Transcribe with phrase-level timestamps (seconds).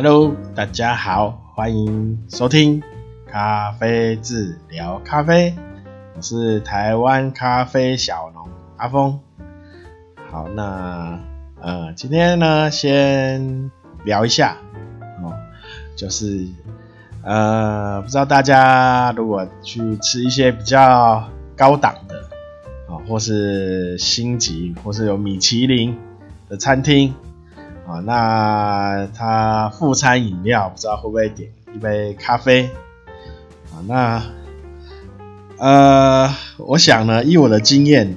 [0.00, 2.80] Hello，大家好，欢迎收听
[3.26, 5.56] 咖啡治疗咖啡，
[6.14, 9.18] 我是台湾咖啡小农阿峰。
[10.30, 11.18] 好，那
[11.60, 13.72] 呃，今天呢，先
[14.04, 14.58] 聊一下
[15.20, 15.34] 哦，
[15.96, 16.46] 就是
[17.24, 22.20] 呃，不知道大家如果去吃一些比较高档的
[22.86, 25.98] 啊、哦，或是星级，或是有米其林
[26.48, 27.12] 的餐厅。
[27.88, 32.68] 啊，那他副餐饮料不知道会不会点一杯咖啡？
[33.72, 34.22] 啊，那
[35.56, 38.14] 呃，我想呢，以我的经验，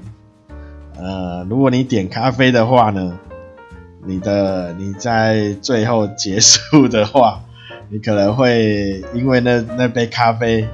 [0.98, 3.18] 呃，如果你点咖啡的话呢，
[4.06, 7.42] 你的你在最后结束的话，
[7.88, 10.68] 你可能会因为那那杯咖啡，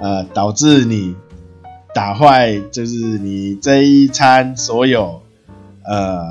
[0.00, 1.14] 呃，导致你
[1.94, 5.20] 打坏，就是你这一餐所有
[5.84, 6.24] 呃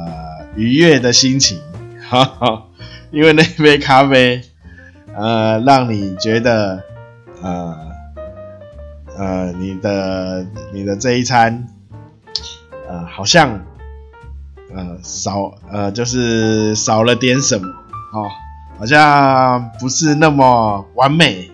[0.56, 1.60] 愉悦的心情。
[2.08, 2.66] 哈哈，
[3.12, 4.42] 因为那杯咖啡，
[5.16, 6.84] 呃，让你觉得，
[7.42, 7.76] 呃，
[9.18, 11.68] 呃，你的你的这一餐，
[12.88, 13.60] 呃，好像，
[14.76, 17.68] 呃，少，呃，就是少了点什么，
[18.14, 18.30] 哦，
[18.78, 21.50] 好像不是那么完美，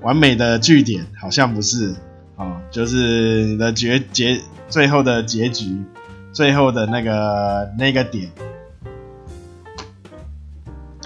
[0.00, 1.94] 完美的句点，好像不是，
[2.36, 5.84] 哦，就是你的结结最后的结局，
[6.32, 8.30] 最后的那个那个点。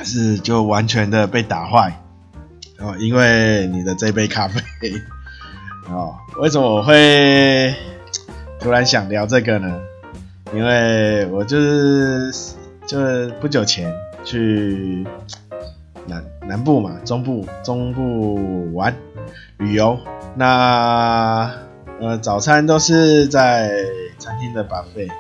[0.05, 2.01] 是就完全的被打坏
[2.79, 4.61] 哦，因为你的这杯咖啡
[5.89, 7.75] 哦，为什么我会
[8.59, 9.81] 突然想聊这个呢？
[10.55, 12.33] 因为我就是
[12.87, 15.07] 就是不久前去
[16.07, 18.95] 南南部嘛，中部中部玩
[19.57, 19.99] 旅游，
[20.35, 21.51] 那
[22.01, 23.73] 呃早餐都是在
[24.19, 25.11] 餐厅的 buffet，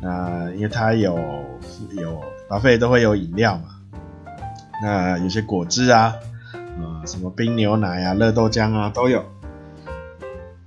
[0.00, 1.18] 那因为它有
[1.98, 3.71] 有 buffet 都会有饮料嘛。
[4.82, 6.12] 那有些果汁啊，
[6.52, 9.24] 啊，什么冰牛奶啊、热豆浆啊都有。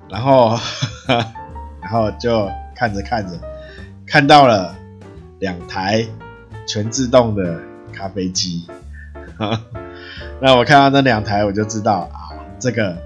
[0.10, 0.58] 然后，呵
[1.20, 1.34] 呵
[1.82, 3.38] 然后就看着看着，
[4.08, 4.74] 看到了
[5.40, 6.06] 两台
[6.66, 7.60] 全自动的
[7.92, 8.66] 咖啡机。
[10.40, 12.98] 那我看到那两台，我就知道啊，这个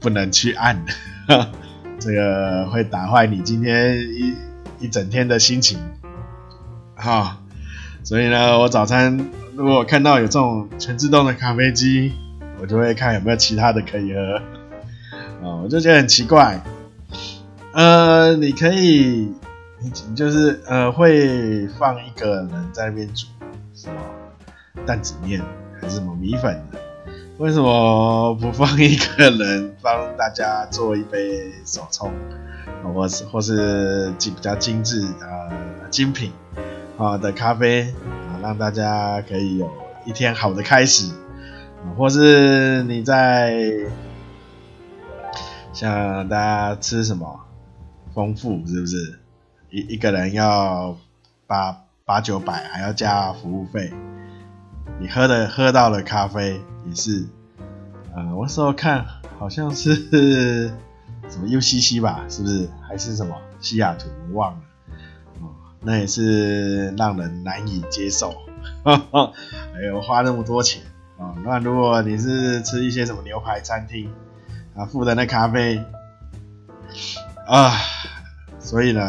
[0.00, 0.84] 不能去按，
[1.98, 4.34] 这个会打坏你今天一
[4.78, 5.80] 一整天的心情。
[6.94, 7.38] 哈，
[8.04, 9.28] 所以呢，我早餐。
[9.56, 12.12] 如果我看到有这种全自动的咖啡机，
[12.60, 14.36] 我就会看有没有其他的可以喝。
[15.42, 16.62] 啊，我就觉得很奇怪。
[17.72, 19.32] 呃，你可以，
[19.80, 23.28] 你就是呃，会放一个人在那边煮
[23.74, 23.94] 什么
[24.84, 25.40] 担子面
[25.80, 26.78] 还是什么米粉的？
[27.38, 32.12] 为什么不放一个人帮大家做一杯手冲，
[32.94, 35.50] 或是或是比较精致呃
[35.88, 36.30] 精品
[36.98, 37.94] 啊的咖啡？
[38.46, 39.68] 让大家可以有
[40.04, 41.12] 一天好的开始，
[41.98, 43.52] 或是你在
[45.72, 47.40] 像大家吃什么
[48.14, 49.18] 丰富是不是？
[49.70, 50.96] 一一个人要
[51.48, 53.92] 八八九百，还要加服务费。
[55.00, 57.26] 你喝的喝到的咖啡也是，
[58.14, 59.04] 呃，我时候看
[59.40, 59.96] 好像是
[61.28, 62.68] 什么 UCC 吧，是不是？
[62.88, 64.06] 还是什么西雅图？
[64.30, 64.60] 我忘了。
[65.86, 68.34] 那也是让人难以接受，
[68.82, 69.32] 哈哈，
[69.72, 70.82] 哎呦，花那么多钱
[71.16, 71.32] 啊！
[71.44, 74.10] 那如果你是吃一些什么牛排餐厅
[74.74, 75.80] 啊，付的咖啡
[77.46, 77.72] 啊，
[78.58, 79.00] 所以呢，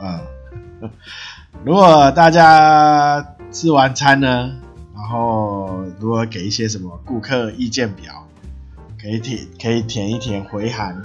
[0.00, 0.20] 啊，
[1.64, 4.52] 如果大家吃完餐呢，
[4.96, 8.26] 然后如果给一些什么顾客意见表，
[9.00, 11.00] 可以填，可以填一填回函。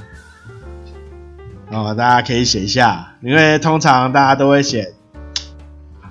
[1.70, 4.94] 哦，大家可以写一下，因为通常大家都会写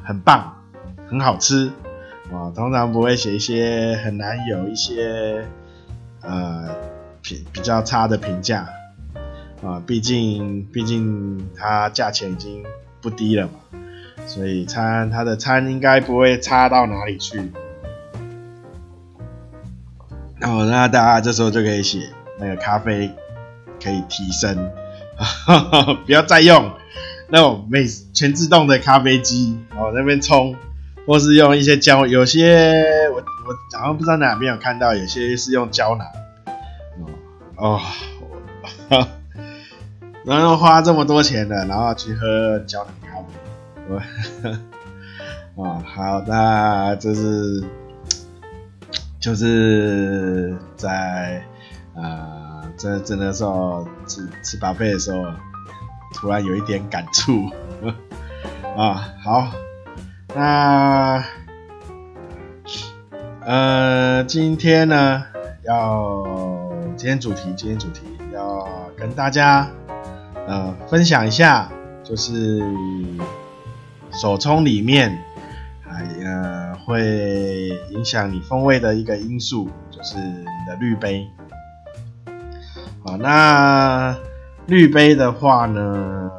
[0.04, 0.54] 很棒、
[1.08, 1.72] 很好吃，
[2.30, 5.46] 啊，通常不会写一些很难有一些
[6.20, 6.68] 呃
[7.22, 8.68] 比比较差的评价，
[9.64, 12.62] 啊，毕竟毕竟它价钱已经
[13.00, 13.52] 不低了嘛，
[14.26, 17.50] 所以餐它的餐应该不会差到哪里去。
[20.42, 23.10] 哦，那大家这时候就可以写那个咖啡
[23.82, 24.70] 可以提升。
[26.04, 26.72] 不要再用
[27.28, 30.54] 那种每全自动的咖啡机哦，那边冲，
[31.06, 36.06] 或是用一些胶，有些我我好像不知道哪边有看到，有些是用胶囊
[37.56, 37.80] 哦
[38.90, 39.08] 哦，
[40.24, 44.58] 然后花这么多钱的，然后去喝胶囊咖啡，
[45.54, 47.64] 我 哦好，那这是
[49.18, 51.42] 就是在
[51.94, 52.02] 啊。
[52.02, 52.45] 呃
[52.76, 55.24] 真真的时候吃吃 buffet 的时候，
[56.14, 57.50] 突然有一点感触
[58.76, 59.08] 啊。
[59.22, 59.48] 好，
[60.34, 61.24] 那
[63.40, 65.24] 呃，今天呢，
[65.64, 66.22] 要
[66.96, 68.02] 今天主题，今天主题
[68.34, 69.68] 要跟大家
[70.46, 71.70] 呃分享一下，
[72.04, 72.62] 就是
[74.12, 75.16] 手冲里面
[75.82, 81.26] 还呃会影响你风味的一个因素，就是你的滤杯。
[83.20, 84.16] 那
[84.66, 86.30] 滤杯的话呢，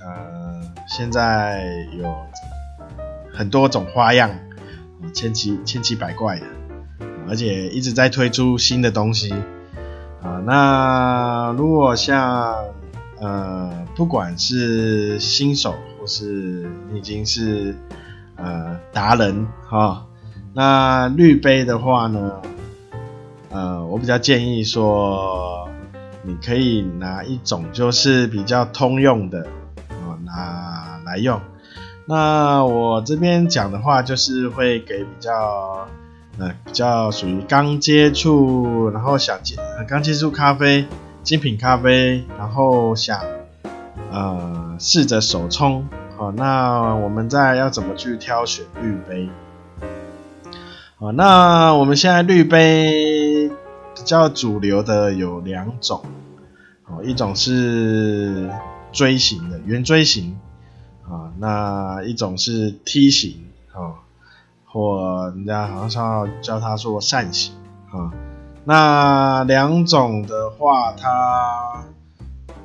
[0.00, 1.64] 呃，现在
[1.98, 2.14] 有
[3.32, 4.30] 很多种花样。
[5.12, 6.46] 千奇千奇百怪的，
[7.28, 9.32] 而且一直在推出新的东西
[10.22, 10.40] 啊。
[10.46, 12.54] 那如果像
[13.20, 17.74] 呃，不管是新手或是你已经是
[18.36, 20.06] 呃达人哈，
[20.54, 22.40] 那滤杯的话呢，
[23.50, 25.61] 呃，我比较建议说，
[26.22, 29.46] 你可以拿一种就是比较通用的
[29.90, 31.40] 哦，拿来用。
[32.04, 35.86] 那我这边讲的话，就是会给比较，
[36.38, 39.56] 呃，比较属于刚接触，然后想接，
[39.88, 40.86] 刚接触咖啡，
[41.22, 43.20] 精品咖啡，然后想，
[44.10, 45.86] 呃，试着手冲，
[46.16, 49.28] 好，那我们再要怎么去挑选滤杯？
[50.98, 53.21] 好，那我们现在滤杯
[53.94, 56.04] 比较主流的有两种，
[56.86, 58.50] 哦，一种是
[58.92, 60.38] 锥形的圆锥形。
[61.02, 64.00] 啊，那一种是梯形啊，
[64.64, 67.52] 或人家好像叫它做扇形
[67.90, 68.10] 啊。
[68.64, 71.84] 那两种的话，它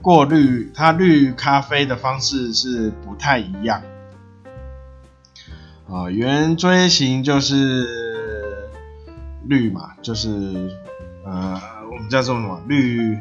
[0.01, 3.81] 过滤它滤咖啡的方式是不太一样。
[5.89, 8.69] 啊，圆锥形就是
[9.45, 10.71] 滤嘛，就是
[11.27, 13.19] 呃，我们叫做什么滤？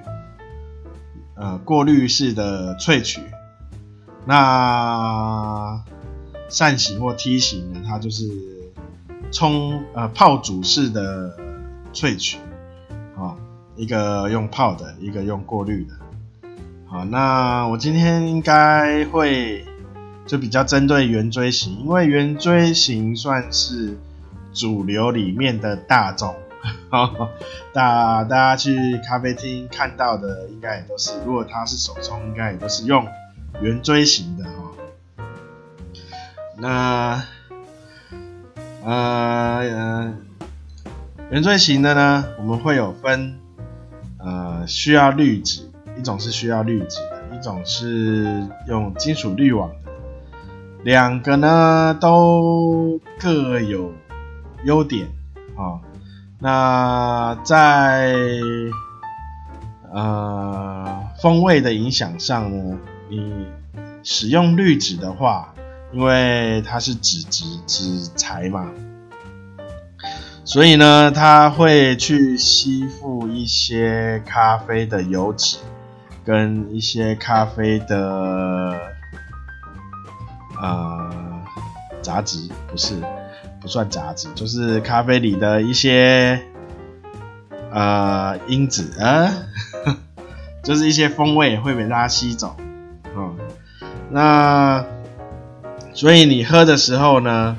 [1.35, 3.21] 呃，过滤式的萃取。
[4.25, 5.83] 那
[6.49, 7.83] 扇形或梯形呢？
[7.85, 8.31] 它就是
[9.33, 11.37] 冲呃泡煮式的
[11.93, 12.39] 萃取，
[13.17, 13.37] 好，
[13.75, 15.95] 一个用泡的，一个用过滤的。
[16.87, 19.65] 好，那我今天应该会
[20.27, 23.99] 就比较针对圆锥形，因为圆锥形算是
[24.53, 26.35] 主流里面的大众，
[27.73, 33.07] 大大家去咖啡厅看到的应该也都是，如果它是手冲，应该也都是用。
[33.63, 35.25] 圆锥形的哈，
[36.59, 37.25] 那
[38.85, 40.15] 呃
[41.31, 43.39] 圆锥形的呢，我们会有分
[44.19, 49.91] 呃需要滤纸，一种是需要滤纸的，一种是用金属滤网的，
[50.85, 53.95] 两个呢都各有
[54.65, 55.09] 优点
[55.57, 55.81] 啊。
[56.39, 58.15] 那在
[59.93, 62.79] 呃风味的影响上呢，
[63.09, 63.47] 你
[64.03, 65.55] 使用滤纸的话，
[65.93, 68.71] 因为它是纸质纸材嘛，
[70.45, 75.57] 所以呢，它会去吸附一些咖啡的油脂，
[76.23, 78.79] 跟一些咖啡的
[80.61, 81.11] 呃
[82.03, 83.03] 杂质，不是？
[83.67, 86.41] 不算杂质，就是咖啡里的一些
[87.73, 89.29] 呃因子啊，
[90.63, 92.55] 就是一些风味会被它吸走。
[94.09, 94.85] 那
[95.93, 97.57] 所以你喝的时候呢，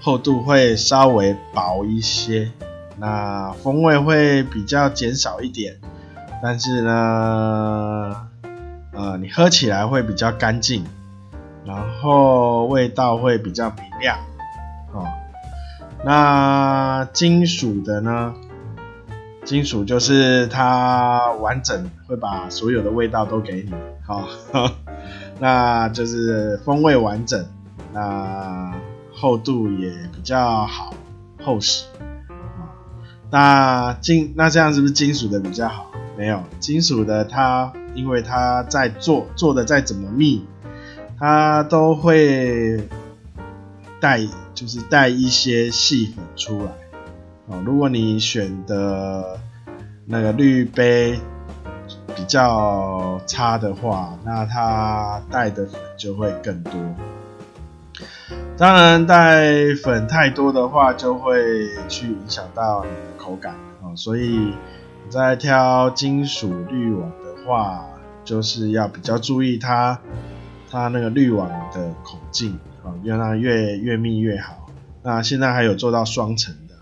[0.00, 2.50] 厚度会稍微薄一些，
[2.96, 5.76] 那风味会比较减少一点，
[6.42, 8.16] 但是呢，
[8.92, 10.86] 呃，你喝起来会比较干净，
[11.66, 14.16] 然后味道会比较明亮，
[16.04, 18.34] 那金属的呢？
[19.44, 23.72] 金属就是它完整会把所有的味道都给你，
[24.06, 24.28] 好。
[25.40, 27.44] 那就是风味完整，
[27.92, 28.72] 那
[29.12, 30.94] 厚度也比较好，
[31.42, 31.86] 厚实
[32.30, 32.70] 啊。
[33.30, 35.90] 那金那这样是不是金属的比较好？
[36.16, 40.46] 没有，金属的它因为它在做做的再怎么密，
[41.18, 42.88] 它都会
[44.00, 44.20] 带
[44.54, 46.70] 就是带一些细粉出来。
[47.46, 49.38] 哦，如果你选的
[50.06, 51.18] 那个滤杯。
[52.16, 56.72] 比较差的话，那它带的粉就会更多。
[58.56, 63.90] 当然，带粉太多的话，就会去影响到你的口感啊。
[63.96, 64.54] 所以
[65.04, 67.84] 你在挑金属滤网的话，
[68.24, 70.00] 就是要比较注意它
[70.70, 74.66] 它那个滤网的口径啊，让越越密越好。
[75.02, 76.74] 那现在还有做到双层的，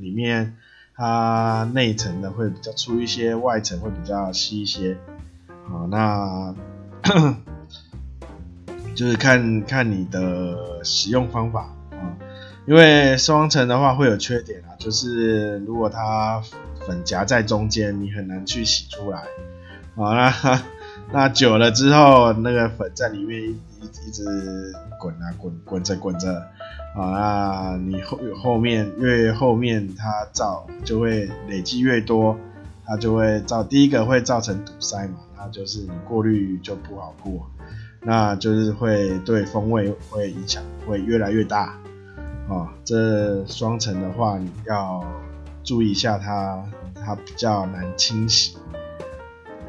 [0.00, 0.56] 里面。
[0.98, 4.96] 它内层的会比较粗一些，外层会比较细一些。
[5.68, 6.54] 好，那
[8.96, 12.16] 就是看看你的使用方法啊。
[12.66, 16.42] 因为双层的话会有缺点啊，就是如果它
[16.86, 19.24] 粉夹在中间，你很难去洗出来。
[19.96, 20.62] 好，那
[21.12, 24.24] 那久了之后，那个粉在里面一一直
[25.00, 26.32] 滚啊滚，滚着滚着，
[26.94, 32.38] 啊，那你后后面越后面它造就会累积越多，
[32.84, 37.48] 它就会造第一个会造成堵塞嘛，它就是你过滤就不好过，
[38.02, 41.78] 那就是会对风味会影响会越来越大。
[42.48, 45.04] 哦，这双层的话，你要
[45.64, 46.64] 注意一下它，
[46.94, 48.56] 它比较难清洗。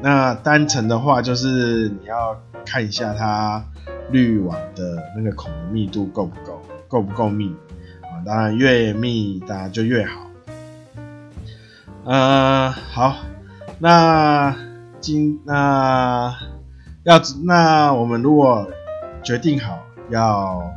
[0.00, 3.64] 那单层的话，就是你要看一下它
[4.10, 7.54] 滤网的那个孔的密度够不够，够不够密
[8.02, 8.20] 啊？
[8.24, 10.20] 当然越密当然就越好。
[12.04, 13.16] 呃，好，
[13.78, 14.56] 那
[15.00, 16.36] 今那
[17.04, 18.68] 要那我们如果
[19.22, 19.78] 决定好
[20.10, 20.72] 要。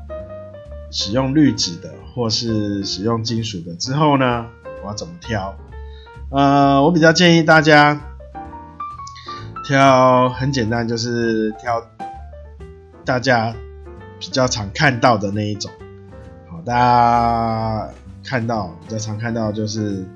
[0.94, 4.48] 使用滤纸的，或是使用金属的之后呢，
[4.84, 5.56] 我要怎么挑？
[6.30, 7.98] 呃，我比较建议大家
[9.64, 11.82] 挑很简单，就是挑
[13.12, 13.53] 大家
[14.22, 15.70] 比较常看到的那一种。
[16.50, 17.89] 好，大家
[18.24, 20.08] 看到比较常看到就是，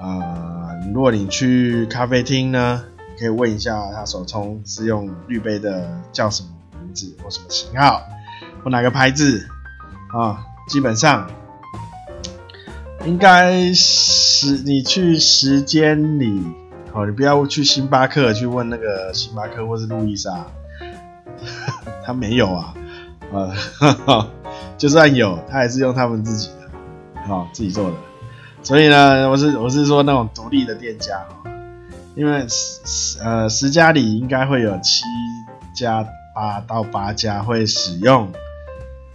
[0.00, 8.00] 呃，如果你去咖啡厅呢，你可以问一下他手冲是用滤杯的叫什么名字或什么型号
[8.62, 9.48] 或哪个牌子。
[10.16, 11.28] 啊，基本上
[13.04, 16.40] 应该是你去时间里，
[16.92, 20.46] 哦，你不要去星巴克去问那个星巴克或是路易莎，
[22.04, 22.74] 他没有啊，
[23.32, 23.52] 呃，
[24.76, 26.70] 就算有，他还是用他们自己的，
[27.26, 27.96] 好，自己做的。
[28.62, 31.22] 所以呢，我是我是说那种独立的店家，
[32.14, 35.02] 因为十呃十家里应该会有七
[35.74, 38.30] 家八到八家会使用。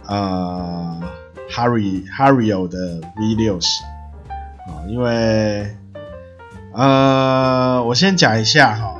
[0.06, 1.00] 呃
[1.48, 3.84] ，Harry Hario 的 V 六十
[4.66, 5.76] 啊，因为
[6.72, 8.94] 呃，我先讲一下哈，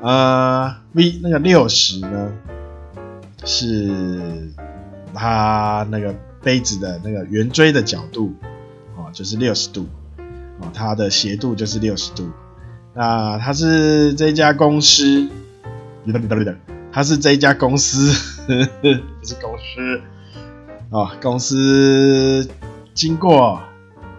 [0.00, 2.32] 呃，V 那个六十呢，
[3.46, 4.52] 是
[5.14, 8.34] 它那个杯子的那个圆锥的角度
[8.96, 9.86] 哦，就是六十度
[10.58, 12.28] 哦，它的斜度就是六十度。
[12.92, 15.28] 那它是这家公司，
[16.92, 18.12] 它是这家公司，
[18.46, 20.00] 不是公司。
[20.88, 22.48] 哦，公司
[22.94, 23.60] 经过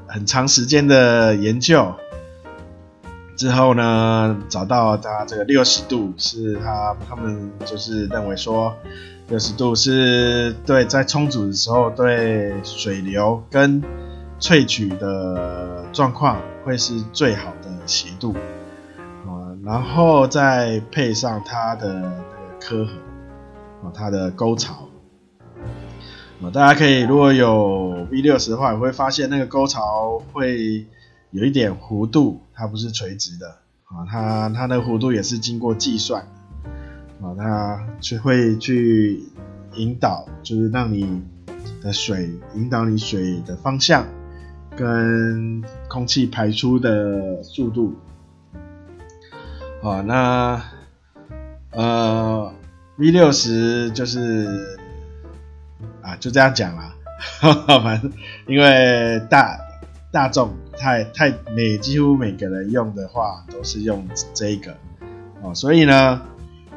[0.05, 1.95] 很长时间的研究
[3.35, 8.75] 之后呢，找到它这个六十度是它他们就是认为说
[9.29, 13.83] 六十度是对在冲煮的时候对水流跟
[14.39, 18.33] 萃取的状况会是最好的斜度。
[19.25, 22.95] 啊，然后再配上它的那个刻痕
[23.83, 24.87] 啊，它的沟槽。
[26.41, 26.47] 啊。
[26.53, 30.85] 大家可以如果有 V 六十的话，你会发现那个沟槽会
[31.31, 33.57] 有一点弧度，它不是垂直的。
[33.83, 36.25] 啊，它它的弧度也是经过计算
[37.21, 39.23] 啊，它就会去
[39.75, 41.23] 引导，就是让你
[41.81, 44.05] 的水引导你水的方向
[44.75, 47.95] 跟空气排出的速度
[49.81, 50.61] 啊，那
[51.71, 52.53] 呃
[52.97, 54.77] V 六十就是。
[56.01, 56.95] 啊，就这样讲啦，
[57.83, 58.09] 反正
[58.47, 59.59] 因为大
[60.09, 64.73] 大众太太每几乎每个人用的话都是用这个
[65.41, 66.21] 哦，所以呢，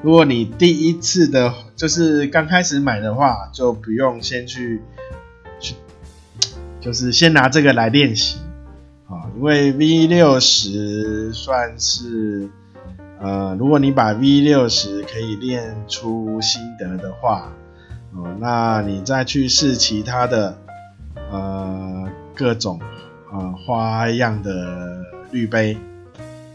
[0.02, 4.80] 如果你第一次的，就是刚开始买的话，就不用先去
[5.60, 5.74] 去，
[6.80, 8.38] 就是先拿这个来练习
[9.08, 12.48] 啊，因为 V 六十算是
[13.20, 17.52] 呃，如果你把 V 六十可以练出心得的话。
[18.12, 20.58] 哦，那你再去试其他的
[21.30, 22.80] 呃各种
[23.32, 25.78] 呃花样的滤杯，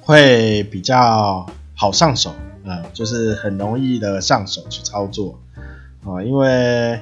[0.02, 2.36] 会比较好上手
[2.66, 5.40] 啊，就是很容易的上手去操作
[6.06, 7.00] 啊，因为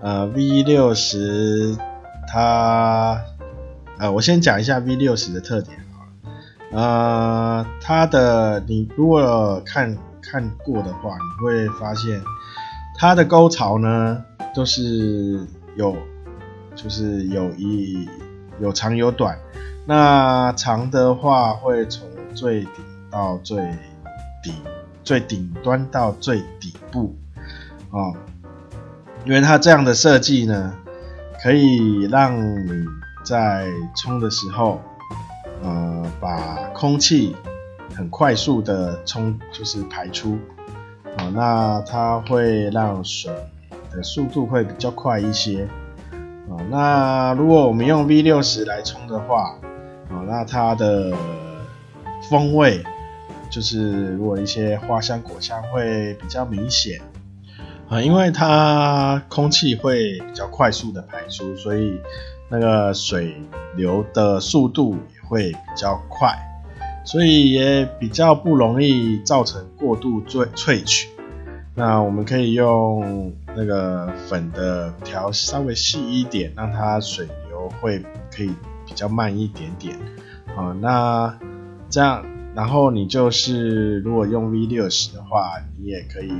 [0.00, 1.76] 呃 V 六十
[2.26, 3.20] 它
[3.98, 5.78] 呃我先讲一下 V 六十的特点
[6.72, 12.22] 啊，呃它的你如果看看过的话，你会发现。
[12.94, 14.22] 它的沟槽呢，
[14.54, 15.96] 都是有，
[16.76, 18.06] 就是有一
[18.60, 19.36] 有长有短。
[19.86, 22.70] 那长的话会从最顶
[23.10, 23.56] 到最
[24.42, 24.52] 底，
[25.04, 27.14] 最顶端到最底部
[27.90, 28.12] 啊、
[29.24, 30.74] 因为它这样的设计呢，
[31.42, 32.34] 可以让
[32.66, 32.84] 你
[33.24, 34.80] 在冲的时候，
[35.62, 37.36] 呃，把空气
[37.94, 40.38] 很快速的冲，就是排出。
[41.18, 43.30] 啊，那它会让水
[43.90, 45.68] 的速度会比较快一些，
[46.48, 49.54] 啊，那如果我们用 V 六十来冲的话，
[50.08, 51.12] 啊，那它的
[52.30, 52.82] 风味
[53.52, 57.02] 就是如果一些花香果香会比较明显，
[57.88, 62.00] 啊，因为它空气会比较快速的排出，所以
[62.48, 63.36] 那个水
[63.76, 66.34] 流的速度也会比较快，
[67.04, 71.10] 所以也比较不容易造成过度萃萃取。
[71.74, 78.02] 那我们可以用那个粉的调稍微细一点，让它水流会
[78.34, 78.50] 可以
[78.86, 79.94] 比较慢一点点。
[80.56, 81.38] 啊，那
[81.90, 86.32] 这样，然后你就是如果用 V 六十的话，你也可以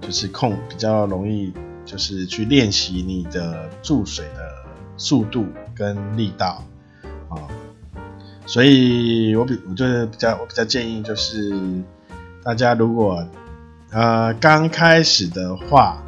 [0.00, 1.52] 就是控比较容易，
[1.84, 4.52] 就是去练习你的注水的
[4.96, 6.64] 速度跟力道
[7.28, 7.36] 啊。
[8.46, 11.52] 所以我比我就是比较我比较建议就是
[12.42, 13.26] 大家如果。
[13.90, 16.02] 呃，刚开始的话，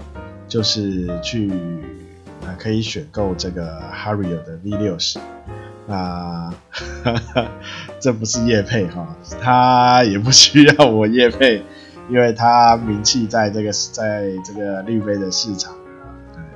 [0.49, 1.49] 就是去
[2.43, 5.21] 呃可以选购这个 Harrier 的 V 六十，
[5.87, 6.53] 那
[8.01, 11.63] 这不是叶配哈，他也不需要我叶配，
[12.09, 15.75] 因为他名气在这个在这个滤杯的市场，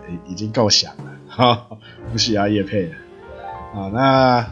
[0.07, 1.67] 对，已经够响了哈，
[2.13, 2.95] 不需要叶配了。
[3.75, 4.47] 好，那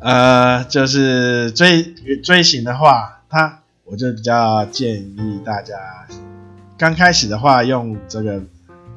[0.00, 3.60] 呃就是锥锥形的话，他。
[3.90, 5.74] 我就比较建议大家，
[6.76, 8.42] 刚开始的话用这个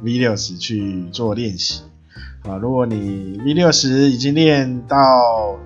[0.01, 1.83] V 六十去做练习
[2.43, 2.57] 啊。
[2.57, 5.57] 如果你 V 六十已经练到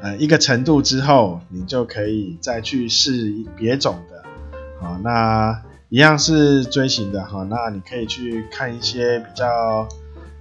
[0.00, 5.00] 呃一个程度之后，你就可以再去试别种的啊。
[5.02, 9.88] 那一样是锥形的哈，那你可以去看一些比较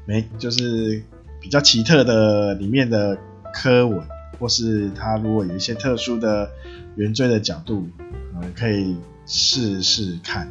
[0.05, 1.03] 没就是
[1.39, 3.17] 比较奇特的里面的
[3.53, 4.01] 科纹，
[4.39, 6.49] 或是它如果有一些特殊的。
[6.95, 7.87] 圆锥的角度，
[8.33, 10.49] 呃，可以试试看，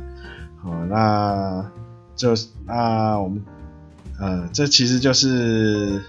[0.57, 1.71] 好，那
[2.17, 2.33] 就
[2.65, 3.45] 那我们，
[4.19, 6.03] 呃，这其实就是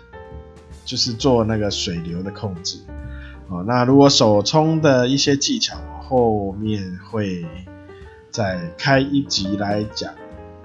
[0.86, 2.80] 就是做那个水流的控制，
[3.48, 7.45] 好，那如果手冲的一些技巧，后面会
[8.32, 10.13] 再开一集来讲，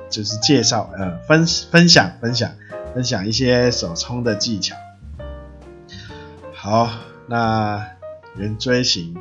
[0.08, 2.50] 就是介绍，呃，分分享分享
[2.94, 4.74] 分享一些手冲的技巧，
[6.54, 6.90] 好，
[7.26, 7.86] 那
[8.36, 9.16] 圆锥形。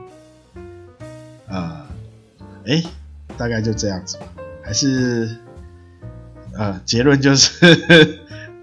[1.46, 1.86] 啊，
[2.66, 2.82] 哎、
[3.38, 4.26] 大概就这样子吧。
[4.64, 5.38] 还是，
[6.58, 7.76] 呃，结论就是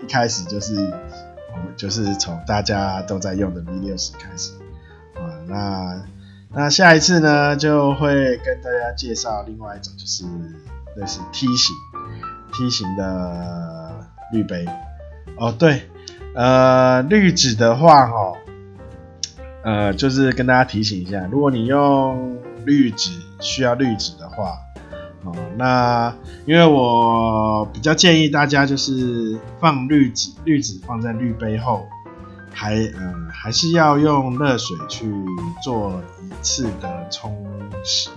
[0.00, 0.74] 一开始就是
[1.52, 4.52] 我们就是从大家都在用的 V 六十开始
[5.14, 5.26] 啊。
[5.48, 6.02] 那
[6.52, 10.24] 那下一次呢，就会跟大家介绍另外一种，就是
[10.96, 11.74] 类似梯形
[12.52, 14.66] 梯形的滤杯。
[15.36, 15.88] 哦，对，
[16.34, 18.32] 呃，滤纸的话，哈，
[19.62, 24.58] 呃，就是跟大家提醒一下，如果你用滤纸需要滤纸的话，
[25.24, 26.14] 哦，那
[26.46, 31.86] 因为我比较建议大家就是放滤纸，滤纸放在滤杯后，
[32.52, 35.12] 还呃还是要用热水去
[35.62, 37.46] 做一次的冲
[37.84, 38.10] 洗，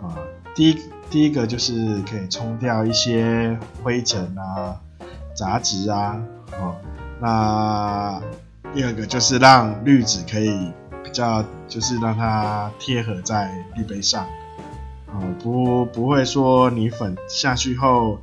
[0.00, 0.14] 啊，
[0.54, 0.78] 第一
[1.10, 4.80] 第一个就是可以冲掉一些灰尘啊、
[5.34, 6.20] 杂质啊，
[6.52, 6.76] 哦，
[7.20, 8.20] 那
[8.74, 10.70] 第二个就是让滤纸可以。
[11.04, 14.24] 比较就是让它贴合在滤杯上，
[15.12, 18.18] 啊，不不会说你粉下去后，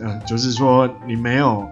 [0.00, 1.68] 嗯，就是说你没有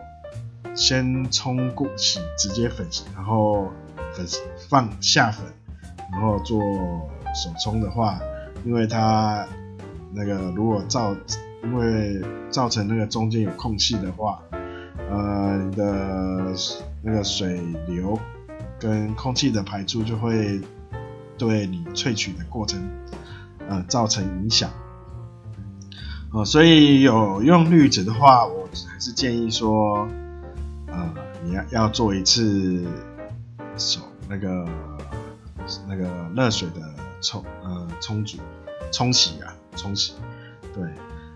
[0.75, 3.71] 先冲过洗，直接粉，然后
[4.14, 4.27] 粉
[4.69, 5.47] 放下粉，
[6.12, 6.61] 然后做
[7.35, 8.21] 手冲的话，
[8.64, 9.47] 因为它
[10.12, 11.17] 那个如果造
[11.64, 14.41] 因为造成那个中间有空隙的话，
[15.11, 16.55] 呃，你的
[17.03, 18.19] 那个水流。
[18.81, 20.61] 跟空气的排出就会
[21.37, 22.81] 对你萃取的过程，
[23.68, 24.70] 呃，造成影响。
[26.33, 30.09] 呃，所以有用滤纸的话，我还是建议说，
[30.87, 32.85] 呃，你要要做一次
[33.76, 34.66] 手那个
[35.87, 36.81] 那个热水的
[37.20, 38.38] 冲呃冲煮
[38.92, 40.14] 冲洗啊冲洗。
[40.74, 40.85] 对，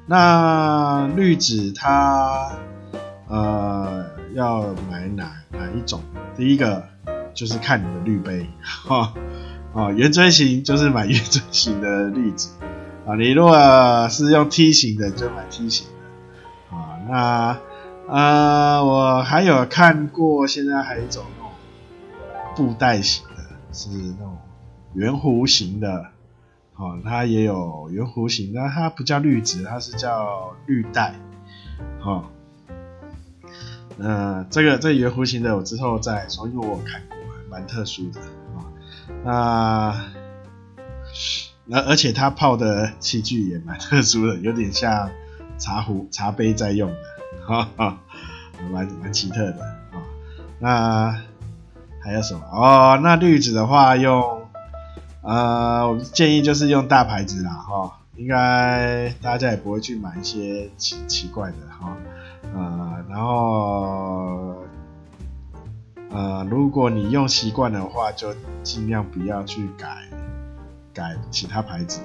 [0.06, 2.52] 那滤纸它
[3.28, 6.00] 呃要买哪哪一种？
[6.36, 6.90] 第一个。
[7.34, 9.14] 就是看你的滤杯，哈，
[9.74, 12.48] 哦，圆锥形就是买圆锥形的滤纸，
[13.06, 15.86] 啊，你如果是用梯形的就买梯形
[16.70, 17.58] 的，啊，那，
[18.06, 21.50] 呃，我还有看过，现在还有一种那种
[22.54, 24.36] 布袋型的，是那种
[24.94, 26.06] 圆弧形的，
[26.76, 31.14] 哦，它也有圆弧形，但它不叫滤纸，它是叫滤袋，
[32.02, 32.24] 啊，
[33.98, 37.16] 呃，这个这圆弧形的我之后再说，因为我看过。
[37.50, 38.20] 蛮特殊的。
[39.24, 40.06] 啊，
[41.64, 45.10] 那而且它泡的器具也蛮特殊的，有点像
[45.58, 47.98] 茶壶、茶杯在用的，哈哈
[48.70, 50.02] 蛮蛮奇特的啊。
[50.58, 51.22] 那
[52.02, 52.40] 还有什么？
[52.50, 54.46] 哦，那滤纸的话用，
[55.22, 61.96] 呃，我建议就是用大牌子啦，哈，应该大家也不会去买一些奇奇怪的哈，
[62.54, 64.51] 呃，然后，
[66.12, 69.88] 呃，如果你用习惯的话，就尽量不要去改。
[70.94, 72.02] 改其他牌子，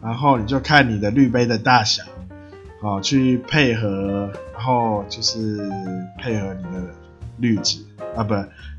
[0.00, 2.02] 然后你就看你的滤杯的大小，
[2.80, 5.70] 好去配合，然后就是
[6.18, 6.82] 配合你的
[7.36, 7.84] 滤纸
[8.16, 8.34] 啊，不，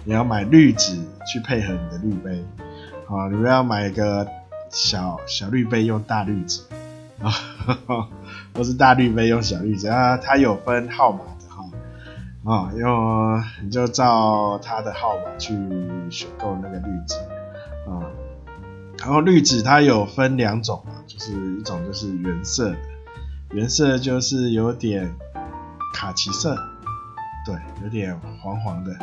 [0.06, 0.96] 你要买滤纸
[1.32, 2.44] 去配合你的滤杯，
[3.06, 4.28] 好，你不要买一个
[4.72, 6.62] 小小滤杯用大滤纸
[7.22, 7.32] 啊，
[8.58, 11.20] 或是大滤杯用小滤纸啊，它有分号码
[12.46, 15.54] 啊，用你就照他的号码去
[16.10, 17.16] 选购那个滤纸
[17.90, 18.04] 啊。
[19.00, 22.74] 然后滤纸它有分两种嘛，就是一种就是原色，
[23.52, 25.14] 原色就是有点
[25.94, 26.56] 卡其色，
[27.46, 28.96] 对，有点黄黄的，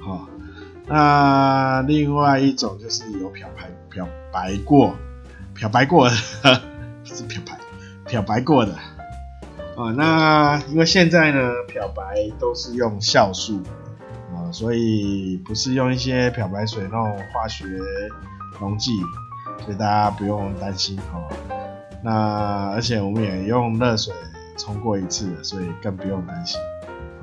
[0.00, 0.28] 好、哦，
[0.86, 4.94] 那另外一种就是有漂白漂白过，
[5.54, 6.14] 漂白过的，
[7.04, 7.58] 不是漂白，
[8.06, 8.74] 漂白过的，
[9.76, 13.62] 啊、那因为现在呢漂白都是用酵素，
[14.34, 17.66] 啊、所以不是用一些漂白水那种化学
[18.58, 18.90] 溶剂。
[19.64, 21.24] 所以大家不用担心哦。
[22.02, 24.14] 那而且我们也用热水
[24.58, 26.60] 冲过一次了，所以更不用担心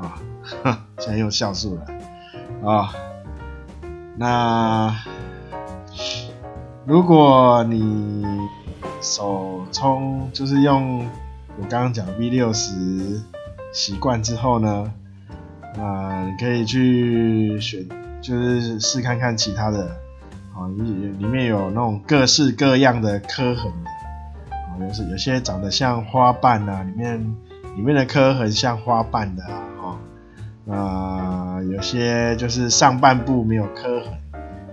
[0.01, 0.19] 啊。
[0.97, 2.93] 现在用酵素了啊。
[4.17, 4.93] 那
[6.85, 8.25] 如果你
[8.99, 11.07] 手冲就是用
[11.59, 13.21] 我刚刚讲 V 六十
[13.71, 14.93] 习惯之后呢，
[15.75, 17.87] 那你可以去选，
[18.21, 19.97] 就是试看看其他的。
[20.55, 20.83] 啊，里
[21.17, 23.89] 里面有那种各式各样的刻痕的，
[24.51, 27.19] 啊，有是有些长得像花瓣啊，里面
[27.75, 29.97] 里面的刻痕像花瓣的啊，
[30.71, 34.13] 啊，有些就是上半部没有刻痕，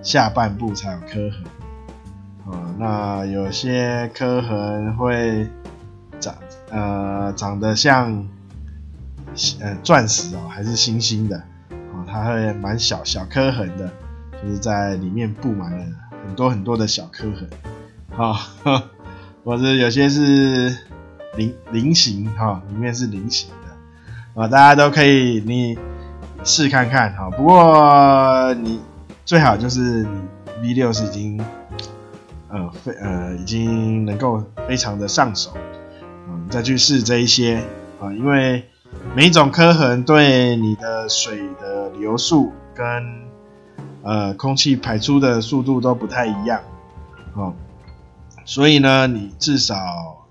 [0.03, 5.49] 下半部才有刻痕，啊，那有些刻痕会
[6.71, 8.27] 呃长得像
[9.61, 11.37] 呃钻石哦，还是星星的，
[11.69, 13.91] 啊，它会蛮小小颗痕的。
[14.43, 15.85] 就是在里面布满了
[16.25, 17.47] 很多很多的小刻痕，
[18.09, 18.83] 哈、哦，
[19.45, 20.75] 或者有些是
[21.37, 23.51] 菱菱形，哈、哦，里面是菱形
[24.35, 25.79] 的，啊、大家都可以你
[26.43, 28.81] 试看看，哈、哦，不过你
[29.27, 30.07] 最好就是
[30.63, 31.39] 你 V 六是已经，
[32.49, 35.53] 呃，非呃已经能够非常的上手，
[36.31, 37.65] 嗯、再去试这一些，
[38.01, 38.65] 啊、因为
[39.17, 42.87] 每一种刻痕对你的水的流速跟
[44.03, 46.63] 呃，空气排出的速度都不太一样，
[47.35, 47.55] 哦，
[48.47, 49.77] 所以呢，你至少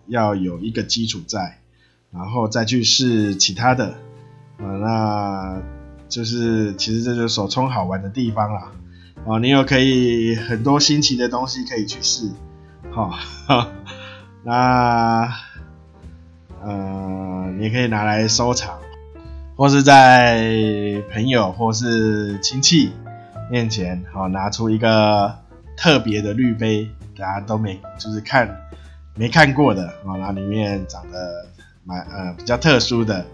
[0.07, 1.59] 要有一个基础在，
[2.11, 3.93] 然后再去试其他的，
[4.57, 5.61] 啊，那
[6.07, 8.71] 就是其实这就是手冲好玩的地方啦，
[9.25, 12.31] 哦，你有可以很多新奇的东西可以去试，
[12.89, 13.11] 好，
[13.47, 13.67] 哦，
[14.41, 15.31] 那
[16.63, 18.79] 呃，你可以拿来收藏，
[19.55, 22.91] 或是在朋友或是亲戚。
[23.51, 25.35] 面前好，拿出一个
[25.75, 28.47] 特别的绿杯，大家都没就是看
[29.15, 31.47] 没看过的啊，然后里面长得
[31.83, 33.25] 蛮呃比较特殊的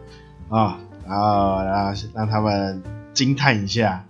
[0.47, 2.81] 啊，然后然后让他们
[3.13, 4.05] 惊叹一下，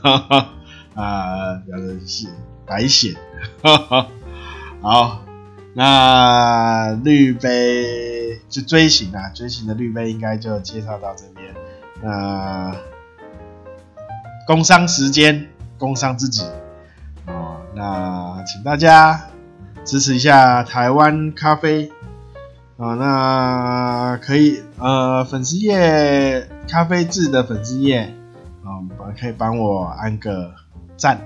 [0.00, 0.48] 哈哈
[0.94, 2.28] 啊，表示是
[2.64, 3.14] 白显，
[3.60, 4.06] 哈哈，
[4.80, 5.22] 好，
[5.74, 8.21] 那绿杯
[8.52, 11.52] 就锥形啊，锥形的绿杯应该就介绍到这边，
[12.00, 12.72] 那。
[14.44, 16.44] 工商时间，工商自己
[17.26, 17.60] 哦。
[17.76, 19.28] 那请大家
[19.84, 21.92] 支持一下台湾咖啡
[22.76, 22.96] 哦。
[22.96, 28.12] 那可以呃，粉丝页咖啡志的粉丝页
[28.64, 28.82] 啊，
[29.18, 30.52] 可以帮我按个
[30.96, 31.20] 赞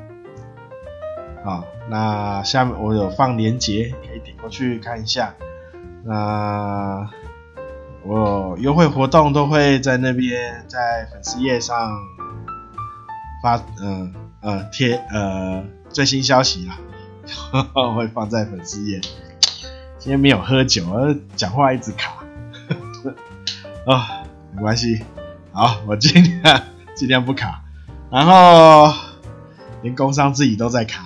[1.42, 1.64] 啊。
[1.88, 5.34] 那下面我有放链接，可以点过去看一下。
[6.06, 7.08] 那
[8.04, 11.92] 我优惠活动都会在那边，在粉丝页上。
[13.42, 16.78] 发嗯呃贴呃最新消息啦，
[17.94, 18.98] 会放在粉丝页。
[19.98, 20.82] 今天没有喝酒，
[21.36, 22.14] 讲话一直卡，
[23.86, 24.22] 啊、
[24.54, 25.04] 没关系，
[25.52, 26.62] 好，我尽量
[26.96, 27.62] 尽量不卡。
[28.10, 28.92] 然后
[29.82, 31.04] 连工商自己都在卡，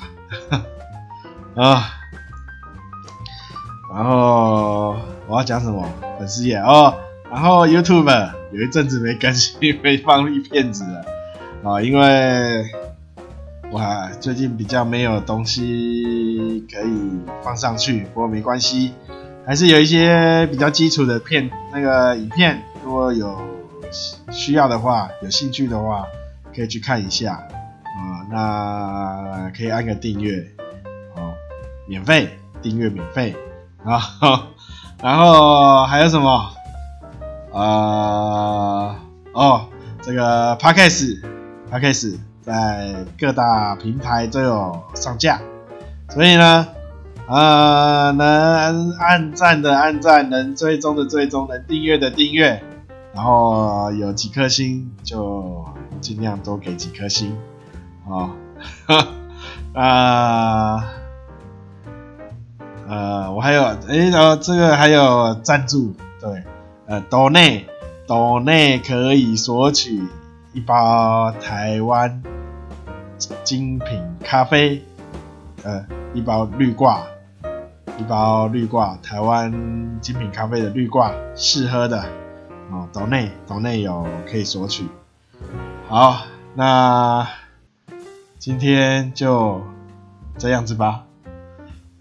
[1.56, 1.99] 啊、
[3.92, 5.86] 然后我要讲什么？
[6.18, 6.94] 粉丝页哦，
[7.30, 11.04] 然后 YouTube 有一阵子没更新，没放一片子了。
[11.64, 12.64] 啊，因为
[13.72, 18.92] 哇，最近比较没有东西可以放上去，不过没关系，
[19.46, 23.40] 还是有一些比较基础的片那个影片，如果有
[24.30, 26.06] 需要的话，有兴趣的话，
[26.54, 28.26] 可以去看一下啊。
[28.30, 30.46] 那可以按个订阅，
[31.16, 31.32] 哦，
[31.88, 33.34] 免费订阅免费
[33.84, 34.46] 啊。
[35.02, 36.50] 然后还有什么？
[37.52, 38.94] 呃，
[39.32, 39.66] 哦，
[40.02, 45.40] 这个 Podcast，Podcast 在各大平台都有上架，
[46.10, 46.66] 所以呢。
[47.32, 52.60] 呃，能按赞的按赞，能追踪的追踪，能订阅的订阅，
[53.14, 55.64] 然后有几颗星就
[56.00, 57.38] 尽量多给几颗星，
[58.10, 58.30] 啊，
[59.74, 60.82] 呃，
[62.90, 66.42] 呃，我还有，哎，然后这个还有赞助，对，
[66.86, 67.64] 呃，岛内
[68.08, 70.02] 岛内可以索取
[70.52, 72.20] 一包台湾
[73.44, 74.82] 精品咖啡，
[75.62, 77.00] 呃，一包绿挂。
[77.96, 79.52] 一包绿挂，台湾
[80.00, 82.02] 精品咖啡的绿挂，试喝的
[82.72, 84.88] 哦，岛内岛内有可以索取。
[85.86, 86.22] 好，
[86.54, 87.28] 那
[88.38, 89.60] 今天就
[90.38, 91.04] 这样子吧。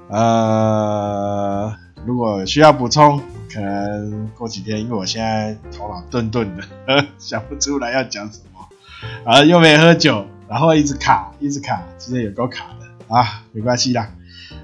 [0.10, 6.63] 呃，如果需要补充，可能过几天，因为我现在头脑钝钝的，
[7.17, 8.67] 想不出来要讲什么，
[9.24, 14.12] 啊，又没喝酒，然后一直卡，一直卡，今天有够卡的啊，没关系啦，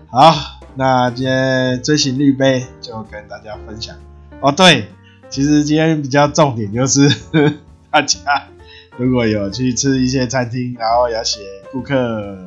[0.09, 0.33] 好。
[0.77, 3.95] 那今天追寻绿杯就跟大家分享
[4.41, 4.51] 哦。
[4.51, 4.89] 对，
[5.29, 7.09] 其实今天比较重点就是
[7.89, 8.19] 大家
[8.97, 11.39] 如果有去吃一些餐厅，然后要写
[11.71, 12.37] 顾客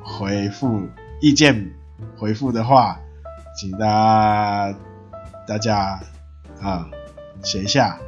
[0.00, 0.82] 回复
[1.20, 1.72] 意见
[2.16, 2.98] 回复的话，
[3.56, 4.74] 请大家
[5.46, 6.00] 大家
[6.60, 6.88] 啊
[7.42, 7.98] 写一下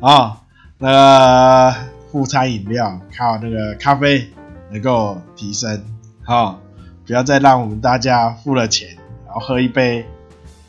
[0.00, 0.40] 啊、
[0.78, 1.74] 那个
[2.10, 4.28] 副餐饮料靠那个咖啡
[4.70, 5.84] 能够提升
[6.24, 6.58] 啊。
[7.06, 8.88] 不要再让我们大家付了钱，
[9.26, 10.06] 然后喝一杯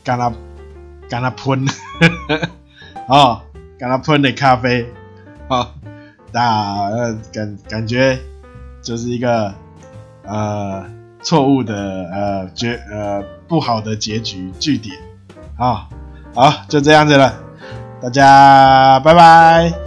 [0.02, 0.32] 干了
[1.08, 1.64] 干了喷，
[3.06, 3.40] 哦，
[3.78, 4.84] 干了喷的咖啡，
[5.48, 5.70] 哦，
[6.32, 8.18] 那感感觉
[8.82, 9.54] 就是一个
[10.24, 10.84] 呃
[11.22, 11.74] 错误的
[12.12, 14.96] 呃结呃不好的结局据点，
[15.56, 15.88] 啊、
[16.34, 17.34] 好，就这样子了，
[18.02, 19.81] 大家拜拜。